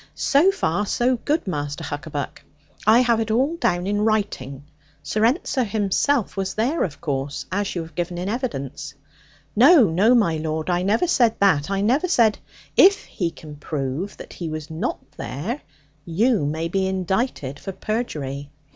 So 0.15 0.49
far 0.49 0.87
so 0.87 1.17
good 1.17 1.45
Master 1.45 1.83
Huckaback. 1.83 2.43
I 2.87 3.01
have 3.01 3.19
it 3.19 3.29
all 3.29 3.55
down 3.57 3.85
in 3.85 4.01
writing. 4.01 4.63
Sir 5.03 5.23
Ensor 5.23 5.63
himself 5.65 6.35
was 6.35 6.55
there, 6.55 6.83
of 6.83 6.99
course, 6.99 7.45
as 7.51 7.75
you 7.75 7.83
have 7.83 7.93
given 7.93 8.17
in 8.17 8.27
evidence' 8.27 8.95
'No, 9.55 9.83
no, 9.91 10.15
my 10.15 10.37
lord, 10.37 10.71
I 10.71 10.81
never 10.81 11.05
said 11.05 11.35
that: 11.39 11.69
I 11.69 11.81
never 11.81 12.07
said' 12.07 12.39
'If 12.75 13.03
he 13.05 13.29
can 13.29 13.57
prove 13.57 14.17
that 14.17 14.33
he 14.33 14.49
was 14.49 14.71
not 14.71 14.97
there, 15.17 15.61
you 16.03 16.47
may 16.47 16.67
be 16.67 16.87
indicted 16.87 17.59
for 17.59 17.71
perjury. 17.71 18.49